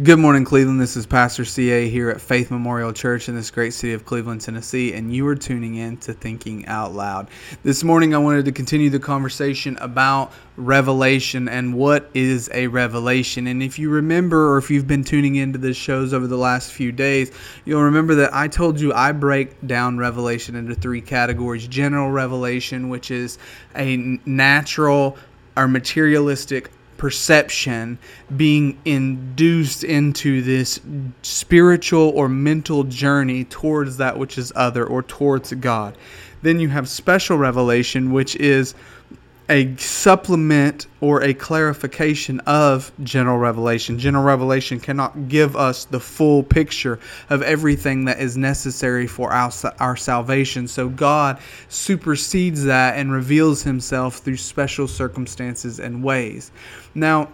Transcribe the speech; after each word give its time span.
Good 0.00 0.20
morning, 0.20 0.44
Cleveland. 0.44 0.80
This 0.80 0.96
is 0.96 1.06
Pastor 1.06 1.44
CA 1.44 1.88
here 1.88 2.08
at 2.08 2.20
Faith 2.20 2.52
Memorial 2.52 2.92
Church 2.92 3.28
in 3.28 3.34
this 3.34 3.50
great 3.50 3.74
city 3.74 3.94
of 3.94 4.04
Cleveland, 4.04 4.40
Tennessee, 4.40 4.92
and 4.92 5.12
you 5.12 5.26
are 5.26 5.34
tuning 5.34 5.74
in 5.74 5.96
to 5.96 6.12
Thinking 6.12 6.64
Out 6.66 6.92
Loud. 6.92 7.26
This 7.64 7.82
morning, 7.82 8.14
I 8.14 8.18
wanted 8.18 8.44
to 8.44 8.52
continue 8.52 8.90
the 8.90 9.00
conversation 9.00 9.76
about 9.80 10.32
revelation 10.56 11.48
and 11.48 11.74
what 11.74 12.10
is 12.14 12.48
a 12.54 12.68
revelation. 12.68 13.48
And 13.48 13.60
if 13.60 13.76
you 13.76 13.90
remember, 13.90 14.52
or 14.52 14.58
if 14.58 14.70
you've 14.70 14.86
been 14.86 15.02
tuning 15.02 15.34
into 15.34 15.58
the 15.58 15.74
shows 15.74 16.14
over 16.14 16.28
the 16.28 16.38
last 16.38 16.70
few 16.70 16.92
days, 16.92 17.32
you'll 17.64 17.82
remember 17.82 18.14
that 18.14 18.32
I 18.32 18.46
told 18.46 18.78
you 18.78 18.92
I 18.92 19.10
break 19.10 19.66
down 19.66 19.98
revelation 19.98 20.54
into 20.54 20.76
three 20.76 21.00
categories 21.00 21.66
general 21.66 22.12
revelation, 22.12 22.88
which 22.88 23.10
is 23.10 23.36
a 23.74 23.96
natural 24.24 25.18
or 25.56 25.66
materialistic 25.66 26.70
perception 26.98 27.98
being 28.36 28.78
induced 28.84 29.84
into 29.84 30.42
this 30.42 30.80
spiritual 31.22 32.10
or 32.10 32.28
mental 32.28 32.84
journey 32.84 33.44
towards 33.44 33.96
that 33.96 34.18
which 34.18 34.36
is 34.36 34.52
other 34.54 34.84
or 34.86 35.02
towards 35.02 35.52
God. 35.54 35.96
Then 36.42 36.60
you 36.60 36.68
have 36.68 36.88
special 36.88 37.38
revelation, 37.38 38.12
which 38.12 38.36
is 38.36 38.74
a 39.50 39.74
supplement 39.76 40.86
or 41.00 41.22
a 41.22 41.32
clarification 41.32 42.40
of 42.40 42.92
general 43.02 43.38
revelation. 43.38 43.98
General 43.98 44.24
revelation 44.24 44.78
cannot 44.78 45.28
give 45.28 45.56
us 45.56 45.86
the 45.86 46.00
full 46.00 46.42
picture 46.42 46.98
of 47.30 47.42
everything 47.42 48.04
that 48.04 48.20
is 48.20 48.36
necessary 48.36 49.06
for 49.06 49.32
our, 49.32 49.50
our 49.80 49.96
salvation. 49.96 50.68
So 50.68 50.88
God 50.88 51.38
supersedes 51.68 52.64
that 52.64 52.98
and 52.98 53.10
reveals 53.10 53.62
himself 53.62 54.18
through 54.18 54.36
special 54.36 54.86
circumstances 54.86 55.80
and 55.80 56.04
ways. 56.04 56.50
Now, 56.94 57.28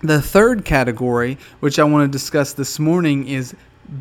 the 0.00 0.20
third 0.20 0.64
category, 0.64 1.38
which 1.60 1.78
I 1.78 1.84
want 1.84 2.10
to 2.10 2.18
discuss 2.18 2.52
this 2.52 2.78
morning, 2.78 3.26
is 3.28 3.54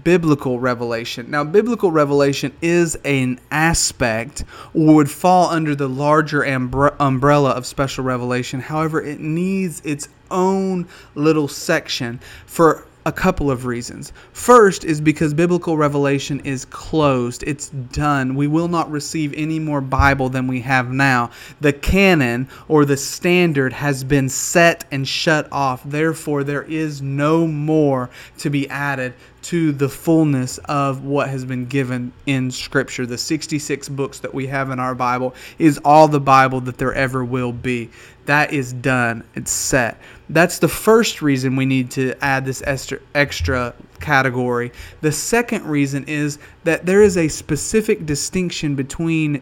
biblical 0.03 0.59
revelation. 0.59 1.29
Now, 1.29 1.43
biblical 1.43 1.91
revelation 1.91 2.53
is 2.61 2.95
an 3.03 3.39
aspect 3.51 4.43
or 4.73 4.95
would 4.95 5.11
fall 5.11 5.49
under 5.49 5.75
the 5.75 5.89
larger 5.89 6.43
umbrella 6.43 7.51
of 7.51 7.65
special 7.65 8.03
revelation. 8.03 8.59
However, 8.59 9.01
it 9.01 9.19
needs 9.19 9.81
its 9.85 10.07
own 10.29 10.87
little 11.15 11.47
section 11.47 12.19
for 12.45 12.85
a 13.05 13.11
couple 13.11 13.49
of 13.49 13.65
reasons. 13.65 14.13
First 14.31 14.83
is 14.83 15.01
because 15.01 15.33
biblical 15.33 15.75
revelation 15.75 16.39
is 16.41 16.65
closed, 16.65 17.43
it's 17.43 17.69
done. 17.69 18.35
We 18.35 18.45
will 18.47 18.67
not 18.67 18.91
receive 18.91 19.33
any 19.35 19.57
more 19.57 19.81
Bible 19.81 20.29
than 20.29 20.47
we 20.47 20.61
have 20.61 20.91
now. 20.91 21.31
The 21.61 21.73
canon 21.73 22.47
or 22.67 22.85
the 22.85 22.97
standard 22.97 23.73
has 23.73 24.03
been 24.03 24.29
set 24.29 24.85
and 24.91 25.07
shut 25.07 25.47
off. 25.51 25.81
Therefore, 25.83 26.43
there 26.43 26.63
is 26.63 27.01
no 27.01 27.47
more 27.47 28.11
to 28.37 28.51
be 28.51 28.69
added 28.69 29.13
to 29.43 29.71
the 29.71 29.89
fullness 29.89 30.57
of 30.65 31.03
what 31.03 31.29
has 31.29 31.45
been 31.45 31.65
given 31.65 32.13
in 32.25 32.51
Scripture. 32.51 33.05
The 33.05 33.17
66 33.17 33.89
books 33.89 34.19
that 34.19 34.33
we 34.33 34.47
have 34.47 34.69
in 34.69 34.79
our 34.79 34.93
Bible 34.93 35.33
is 35.57 35.79
all 35.83 36.07
the 36.07 36.19
Bible 36.19 36.61
that 36.61 36.77
there 36.77 36.93
ever 36.93 37.25
will 37.25 37.51
be. 37.51 37.89
That 38.25 38.53
is 38.53 38.71
done, 38.73 39.23
it's 39.33 39.51
set. 39.51 39.99
That's 40.29 40.59
the 40.59 40.67
first 40.67 41.21
reason 41.21 41.55
we 41.55 41.65
need 41.65 41.89
to 41.91 42.13
add 42.23 42.45
this 42.45 42.61
extra, 42.65 43.73
category. 43.99 44.71
The 45.01 45.11
second 45.11 45.65
reason 45.65 46.05
is 46.05 46.37
that 46.63 46.85
there 46.85 47.01
is 47.01 47.17
a 47.17 47.27
specific 47.27 48.05
distinction 48.05 48.75
between 48.75 49.41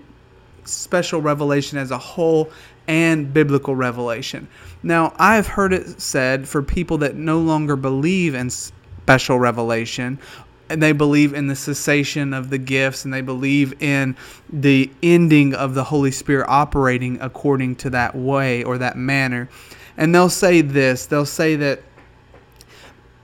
special 0.64 1.22
revelation 1.22 1.78
as 1.78 1.92
a 1.92 1.98
whole 1.98 2.50
and 2.88 3.34
biblical 3.34 3.76
revelation. 3.76 4.48
Now, 4.82 5.14
I 5.18 5.36
have 5.36 5.48
heard 5.48 5.74
it 5.74 6.02
said 6.02 6.48
for 6.48 6.64
people 6.64 6.98
that 7.00 7.16
no 7.16 7.40
longer 7.40 7.76
believe 7.76 8.34
in 8.34 8.50
special 9.10 9.40
revelation 9.40 10.20
and 10.70 10.84
they 10.84 10.92
believe 10.92 11.34
in 11.34 11.48
the 11.48 11.56
cessation 11.56 12.32
of 12.32 12.52
the 12.52 12.60
gifts 12.60 13.06
and 13.06 13.12
they 13.12 13.22
believe 13.22 13.74
in 13.82 14.16
the 14.54 14.88
ending 15.02 15.56
of 15.56 15.74
the 15.74 15.84
Holy 15.84 16.12
Spirit 16.12 16.46
operating 16.48 17.20
according 17.20 17.76
to 17.76 17.90
that 17.90 18.16
way 18.16 18.64
or 18.64 18.78
that 18.78 18.96
manner. 18.96 19.50
And 19.98 20.14
they'll 20.14 20.30
say 20.30 20.62
this 20.62 21.08
they'll 21.08 21.26
say 21.26 21.56
that 21.56 21.82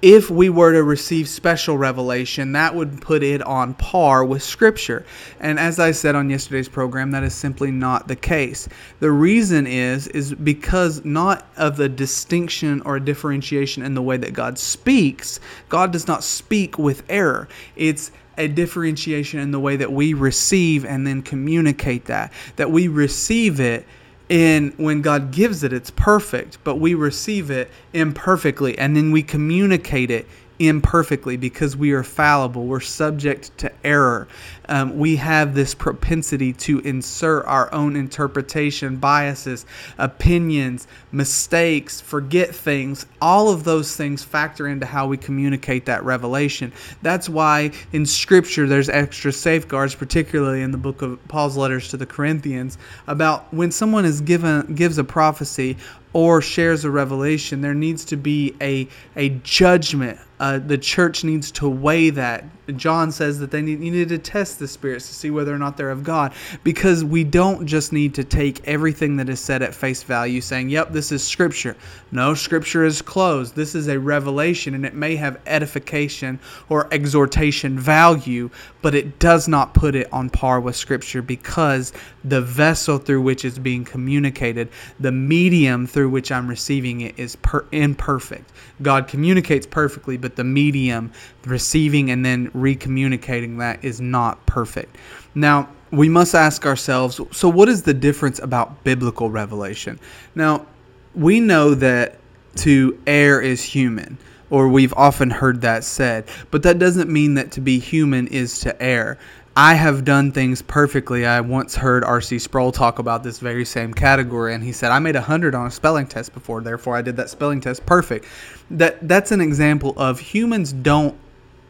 if 0.01 0.29
we 0.29 0.50
were 0.50 0.73
to 0.73 0.83
receive 0.83 1.28
special 1.28 1.78
revelation, 1.78 2.51
that 2.51 2.75
would 2.75 3.01
put 3.01 3.23
it 3.23 3.41
on 3.41 3.73
par 3.75 4.25
with 4.25 4.44
Scripture. 4.44 5.06
And 5.39 5.57
as 5.57 5.79
I 5.79 5.91
said 5.91 6.16
on 6.16 6.29
yesterday's 6.29 6.67
program, 6.67 7.11
that 7.11 7.23
is 7.23 7.33
simply 7.33 7.72
not 7.72 8.07
the 8.07 8.16
case. 8.16 8.67
The 9.00 9.11
reason 9.11 9.66
is 9.66 10.07
is 10.09 10.34
because 10.34 11.03
not 11.05 11.47
of 11.57 11.78
the 11.78 11.89
distinction 11.89 12.81
or 12.81 13.00
differentiation 13.00 13.84
in 13.84 13.94
the 13.94 14.01
way 14.01 14.17
that 14.17 14.34
God 14.34 14.59
speaks. 14.59 15.39
God 15.69 15.91
does 15.91 16.07
not 16.07 16.23
speak 16.23 16.78
with 16.78 17.03
error. 17.09 17.47
It's 17.75 18.11
a 18.38 18.50
differentiation 18.50 19.39
in 19.39 19.51
the 19.51 19.59
way 19.59 19.78
that 19.78 19.91
we 19.91 20.13
receive 20.13 20.85
and 20.85 21.07
then 21.07 21.22
communicate 21.22 22.05
that. 22.05 22.34
That 22.57 22.69
we 22.69 22.89
receive 22.89 23.59
it 23.61 23.88
and 24.29 24.73
when 24.77 25.01
God 25.01 25.31
gives 25.31 25.63
it, 25.63 25.71
it's 25.71 25.91
perfect, 25.91 26.57
but 26.63 26.75
we 26.75 26.95
receive 26.95 27.51
it 27.51 27.69
imperfectly 27.93 28.77
and 28.77 28.95
then 28.95 29.11
we 29.11 29.21
communicate 29.21 30.09
it 30.09 30.27
imperfectly 30.59 31.38
because 31.38 31.75
we 31.75 31.91
are 31.91 32.03
fallible. 32.03 32.66
We're 32.66 32.79
subject 32.79 33.57
to 33.59 33.71
error. 33.83 34.27
Um, 34.67 34.97
we 34.97 35.16
have 35.17 35.53
this 35.53 35.75
propensity 35.75 36.53
to 36.53 36.79
insert 36.79 37.45
our 37.45 37.71
own 37.73 37.95
interpretation, 37.95 38.95
biases, 38.97 39.66
opinions, 39.97 40.88
mistakes, 41.11 42.01
forget 42.01 42.53
things. 42.53 43.05
All 43.21 43.49
of 43.49 43.63
those 43.63 43.95
things 43.95 44.23
factor 44.23 44.67
into 44.67 44.85
how 44.85 45.07
we 45.07 45.17
communicate 45.17 45.85
that 45.85 46.03
revelation. 46.03 46.72
That's 47.01 47.29
why 47.29 47.72
in 47.91 48.05
Scripture 48.05 48.67
there's 48.67 48.89
extra 48.89 49.31
safeguards, 49.31 49.95
particularly 49.95 50.61
in 50.61 50.72
the 50.72 50.77
book 50.77 51.01
of 51.01 51.25
Paul's 51.27 51.57
letters 51.57 51.89
to 51.89 51.97
the 51.97 52.05
Corinthians, 52.05 52.77
about 53.07 53.53
when 53.53 53.72
someone 53.72 54.05
is 54.05 54.22
given 54.22 54.75
gives 54.75 54.97
a 54.97 55.03
prophecy 55.03 55.77
or 56.15 56.41
shares 56.41 56.85
a 56.85 56.89
revelation, 56.89 57.59
there 57.59 57.73
needs 57.73 58.05
to 58.05 58.15
be 58.15 58.55
a, 58.61 58.87
a 59.17 59.27
judgment. 59.43 60.17
Uh, 60.39 60.59
the 60.59 60.77
church 60.77 61.25
needs 61.25 61.51
to 61.51 61.67
weigh 61.67 62.09
that. 62.09 62.45
John 62.77 63.11
says 63.11 63.39
that 63.39 63.51
they 63.51 63.61
need, 63.61 63.79
need 63.79 64.09
to 64.09 64.17
test 64.17 64.59
the 64.59 64.67
spirits 64.67 65.07
to 65.07 65.13
see 65.13 65.29
whether 65.29 65.53
or 65.53 65.57
not 65.57 65.77
they're 65.77 65.91
of 65.91 66.03
God 66.03 66.33
because 66.63 67.03
we 67.03 67.23
don't 67.23 67.65
just 67.65 67.93
need 67.93 68.15
to 68.15 68.23
take 68.23 68.67
everything 68.67 69.17
that 69.17 69.29
is 69.29 69.39
said 69.39 69.61
at 69.61 69.75
face 69.75 70.03
value 70.03 70.41
saying, 70.41 70.69
yep, 70.69 70.91
this 70.91 71.11
is 71.11 71.25
scripture. 71.25 71.75
No, 72.11 72.33
scripture 72.33 72.83
is 72.83 73.01
closed. 73.01 73.55
This 73.55 73.75
is 73.75 73.87
a 73.87 73.99
revelation 73.99 74.73
and 74.73 74.85
it 74.85 74.93
may 74.93 75.15
have 75.15 75.39
edification 75.45 76.39
or 76.69 76.91
exhortation 76.91 77.77
value, 77.77 78.49
but 78.81 78.95
it 78.95 79.19
does 79.19 79.47
not 79.47 79.73
put 79.73 79.95
it 79.95 80.11
on 80.11 80.29
par 80.29 80.59
with 80.59 80.75
scripture 80.75 81.21
because 81.21 81.93
the 82.23 82.41
vessel 82.41 82.97
through 82.97 83.21
which 83.21 83.45
it's 83.45 83.59
being 83.59 83.85
communicated, 83.85 84.69
the 84.99 85.11
medium 85.11 85.85
through 85.85 86.04
which 86.09 86.31
I'm 86.31 86.47
receiving 86.47 87.01
it 87.01 87.17
is 87.17 87.35
per- 87.38 87.66
imperfect. 87.71 88.51
God 88.81 89.07
communicates 89.07 89.66
perfectly, 89.66 90.17
but 90.17 90.35
the 90.35 90.43
medium, 90.43 91.11
receiving 91.45 92.11
and 92.11 92.25
then 92.25 92.49
recommunicating 92.51 93.57
that 93.59 93.83
is 93.83 94.01
not 94.01 94.45
perfect. 94.45 94.97
Now, 95.33 95.69
we 95.91 96.09
must 96.09 96.35
ask 96.35 96.66
ourselves 96.66 97.19
so, 97.31 97.49
what 97.49 97.69
is 97.69 97.83
the 97.83 97.93
difference 97.93 98.39
about 98.39 98.83
biblical 98.83 99.29
revelation? 99.29 99.99
Now, 100.33 100.66
we 101.13 101.39
know 101.39 101.73
that 101.75 102.17
to 102.57 102.99
err 103.07 103.41
is 103.41 103.63
human, 103.63 104.17
or 104.49 104.67
we've 104.67 104.93
often 104.93 105.29
heard 105.29 105.61
that 105.61 105.83
said, 105.83 106.27
but 106.51 106.63
that 106.63 106.79
doesn't 106.79 107.09
mean 107.09 107.33
that 107.35 107.51
to 107.51 107.61
be 107.61 107.79
human 107.79 108.27
is 108.27 108.59
to 108.61 108.81
err. 108.81 109.17
I 109.57 109.75
have 109.75 110.03
done 110.03 110.33
things 110.33 110.61
perfectly. 110.61 111.25
I 111.25 111.39
once 111.39 111.75
heard 111.75 112.03
R.C. 112.03 112.39
Sproul 112.39 112.73
talk 112.73 112.99
about 112.99 113.23
this 113.23 113.39
very 113.39 113.63
same 113.63 113.93
category, 113.93 114.53
and 114.53 114.61
he 114.61 114.73
said, 114.73 114.91
"I 114.91 114.99
made 114.99 115.16
a 115.16 115.21
hundred 115.21 115.55
on 115.55 115.67
a 115.67 115.71
spelling 115.71 116.07
test 116.07 116.33
before, 116.33 116.59
therefore 116.59 116.97
I 116.97 117.01
did 117.01 117.16
that 117.17 117.29
spelling 117.29 117.61
test 117.61 117.85
perfect." 117.85 118.25
That 118.69 119.07
that's 119.07 119.31
an 119.31 119.39
example 119.39 119.93
of 119.95 120.19
humans 120.19 120.73
don't 120.73 121.16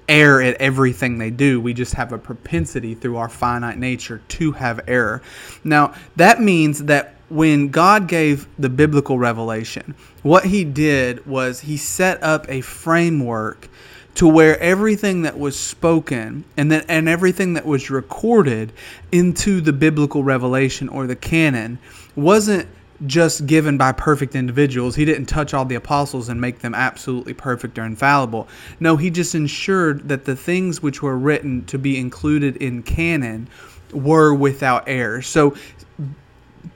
err 0.09 0.41
at 0.41 0.55
everything 0.55 1.19
they 1.19 1.29
do. 1.29 1.61
We 1.61 1.73
just 1.73 1.93
have 1.93 2.11
a 2.11 2.17
propensity 2.17 2.95
through 2.95 3.17
our 3.17 3.29
finite 3.29 3.77
nature 3.77 4.21
to 4.29 4.51
have 4.53 4.79
error. 4.87 5.21
Now, 5.63 5.93
that 6.15 6.41
means 6.41 6.85
that 6.85 7.15
when 7.29 7.69
God 7.69 8.07
gave 8.07 8.47
the 8.57 8.69
biblical 8.69 9.19
revelation, 9.19 9.95
what 10.23 10.45
he 10.45 10.63
did 10.63 11.25
was 11.25 11.61
he 11.61 11.77
set 11.77 12.21
up 12.23 12.45
a 12.49 12.61
framework 12.61 13.67
to 14.15 14.27
where 14.27 14.59
everything 14.59 15.23
that 15.23 15.37
was 15.37 15.59
spoken 15.59 16.43
and 16.57 16.71
that 16.71 16.85
and 16.87 17.07
everything 17.07 17.53
that 17.53 17.65
was 17.65 17.89
recorded 17.89 18.71
into 19.11 19.61
the 19.61 19.73
biblical 19.73 20.23
revelation 20.23 20.89
or 20.89 21.05
the 21.05 21.15
canon 21.15 21.77
wasn't 22.15 22.67
just 23.05 23.45
given 23.45 23.77
by 23.77 23.91
perfect 23.91 24.35
individuals. 24.35 24.95
He 24.95 25.03
didn't 25.03 25.25
touch 25.25 25.53
all 25.53 25.65
the 25.65 25.75
apostles 25.75 26.29
and 26.29 26.39
make 26.39 26.59
them 26.59 26.73
absolutely 26.73 27.33
perfect 27.33 27.77
or 27.77 27.83
infallible. 27.83 28.47
No, 28.79 28.95
he 28.95 29.09
just 29.09 29.35
ensured 29.35 30.07
that 30.07 30.23
the 30.23 30.35
things 30.35 30.81
which 30.81 31.01
were 31.01 31.17
written 31.17 31.65
to 31.65 31.77
be 31.77 31.99
included 31.99 32.55
in 32.57 32.83
canon 32.83 33.49
were 33.91 34.33
without 34.33 34.85
error. 34.87 35.21
So 35.21 35.55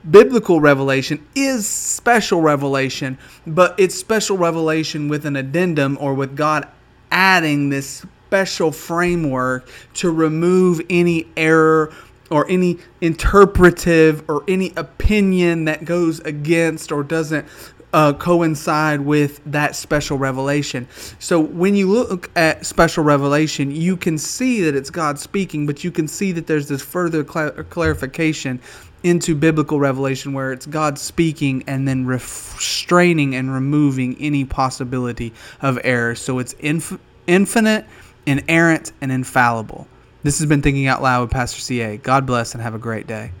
biblical 0.08 0.60
revelation 0.60 1.26
is 1.34 1.66
special 1.66 2.42
revelation, 2.42 3.16
but 3.46 3.74
it's 3.78 3.94
special 3.94 4.36
revelation 4.36 5.08
with 5.08 5.24
an 5.24 5.36
addendum 5.36 5.96
or 6.00 6.12
with 6.12 6.36
God 6.36 6.68
adding 7.10 7.68
this 7.68 8.04
special 8.26 8.70
framework 8.70 9.68
to 9.94 10.10
remove 10.10 10.80
any 10.88 11.26
error 11.36 11.92
or 12.30 12.48
any 12.48 12.78
interpretive 13.00 14.22
or 14.30 14.44
any 14.46 14.72
opinion 14.76 15.64
that 15.64 15.84
goes 15.84 16.20
against 16.20 16.92
or 16.92 17.02
doesn't 17.02 17.44
uh, 17.92 18.12
coincide 18.12 19.00
with 19.00 19.40
that 19.46 19.74
special 19.74 20.16
revelation. 20.16 20.86
So 21.18 21.40
when 21.40 21.74
you 21.74 21.90
look 21.90 22.30
at 22.36 22.64
special 22.64 23.02
revelation, 23.02 23.70
you 23.72 23.96
can 23.96 24.16
see 24.16 24.60
that 24.62 24.76
it's 24.76 24.90
God 24.90 25.18
speaking, 25.18 25.66
but 25.66 25.82
you 25.82 25.90
can 25.90 26.06
see 26.06 26.32
that 26.32 26.46
there's 26.46 26.68
this 26.68 26.82
further 26.82 27.26
cl- 27.26 27.50
clarification 27.64 28.60
into 29.02 29.34
biblical 29.34 29.80
revelation 29.80 30.32
where 30.32 30.52
it's 30.52 30.66
God 30.66 30.98
speaking 30.98 31.64
and 31.66 31.86
then 31.86 32.06
restraining 32.06 33.34
and 33.34 33.52
removing 33.52 34.16
any 34.18 34.44
possibility 34.44 35.32
of 35.62 35.78
error. 35.84 36.14
So 36.14 36.38
it's 36.38 36.52
inf- 36.54 36.98
infinite, 37.26 37.86
inerrant, 38.26 38.92
and 39.00 39.10
infallible. 39.10 39.86
This 40.22 40.38
has 40.38 40.48
been 40.48 40.62
Thinking 40.62 40.86
Out 40.86 41.02
Loud 41.02 41.22
with 41.22 41.30
Pastor 41.30 41.60
CA. 41.60 41.96
God 41.96 42.26
bless 42.26 42.54
and 42.54 42.62
have 42.62 42.74
a 42.74 42.78
great 42.78 43.06
day. 43.06 43.32